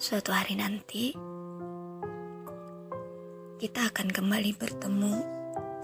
[0.00, 1.12] Suatu hari nanti,
[3.60, 5.14] kita akan kembali bertemu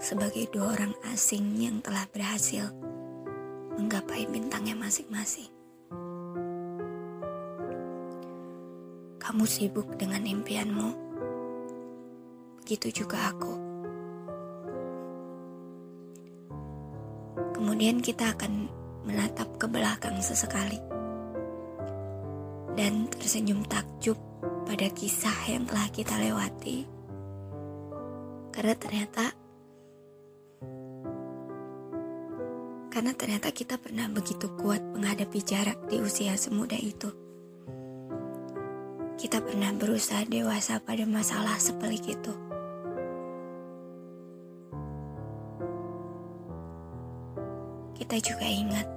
[0.01, 2.65] sebagai dua orang asing yang telah berhasil
[3.77, 5.53] menggapai bintangnya masing-masing.
[9.21, 10.89] Kamu sibuk dengan impianmu,
[12.57, 13.53] begitu juga aku.
[17.53, 18.65] Kemudian kita akan
[19.05, 20.86] menatap ke belakang sesekali
[22.77, 24.15] dan tersenyum takjub
[24.69, 26.85] pada kisah yang telah kita lewati.
[28.53, 29.25] Karena ternyata
[32.93, 37.09] karena ternyata kita pernah begitu kuat menghadapi jarak di usia semuda itu.
[39.17, 42.33] Kita pernah berusaha dewasa pada masalah sepelik itu.
[47.97, 48.96] Kita juga ingat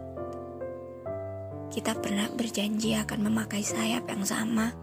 [1.70, 4.74] kita pernah berjanji akan memakai sayap yang sama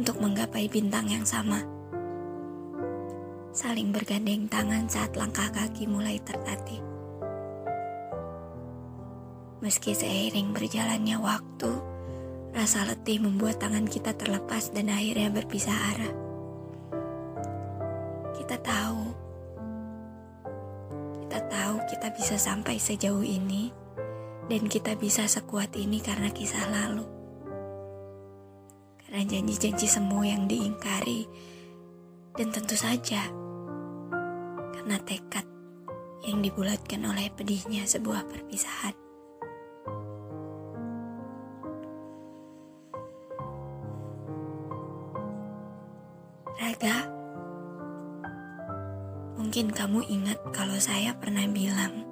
[0.00, 1.60] untuk menggapai bintang yang sama.
[3.52, 6.80] Saling bergandeng tangan saat langkah kaki mulai tertatih.
[9.60, 11.72] Meski seiring berjalannya waktu,
[12.56, 16.14] rasa letih membuat tangan kita terlepas dan akhirnya berpisah arah.
[18.40, 19.02] Kita tahu,
[21.28, 23.79] kita tahu kita bisa sampai sejauh ini
[24.50, 27.06] dan kita bisa sekuat ini karena kisah lalu.
[28.98, 31.30] Karena janji-janji semu yang diingkari.
[32.34, 33.30] Dan tentu saja,
[34.74, 35.46] karena tekad
[36.26, 38.94] yang dibulatkan oleh pedihnya sebuah perpisahan.
[46.58, 46.96] Raga,
[49.38, 52.09] mungkin kamu ingat kalau saya pernah bilang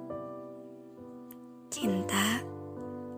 [1.79, 2.43] Cinta,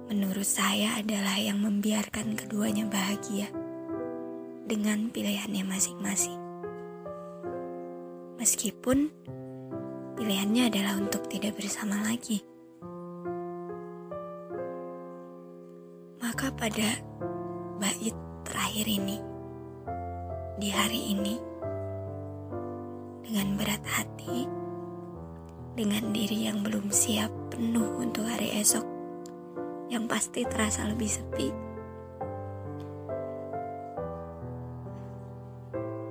[0.06, 3.50] menurut saya, adalah yang membiarkan keduanya bahagia
[4.70, 6.38] dengan pilihannya masing-masing.
[8.38, 9.10] Meskipun
[10.14, 12.46] pilihannya adalah untuk tidak bersama lagi.
[16.22, 17.02] Maka pada
[17.82, 18.14] bait
[18.46, 19.18] terakhir ini,
[20.62, 21.34] di hari ini,
[23.26, 24.61] dengan berat hati,
[25.72, 28.84] dengan diri yang belum siap penuh untuk hari esok
[29.88, 31.48] yang pasti terasa lebih sepi.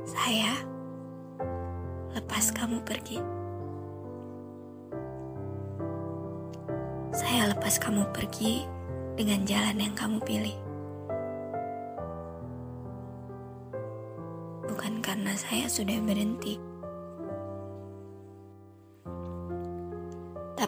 [0.09, 0.53] Saya
[2.17, 3.21] lepas kamu pergi.
[7.13, 8.65] Saya lepas kamu pergi
[9.21, 10.57] dengan jalan yang kamu pilih.
[14.65, 16.70] Bukan karena saya sudah berhenti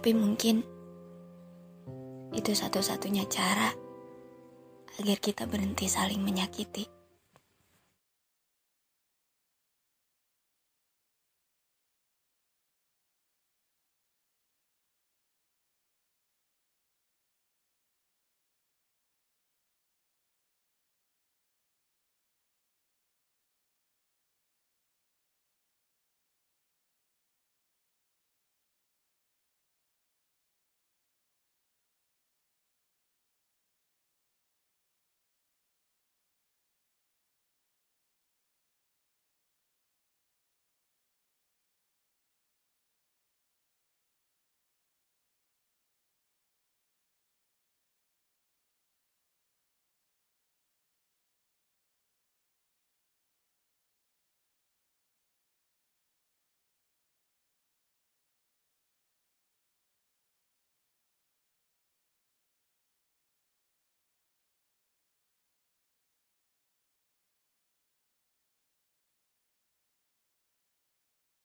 [0.03, 0.67] Tapi mungkin
[2.35, 3.71] itu satu-satunya cara
[4.99, 6.91] agar kita berhenti saling menyakiti.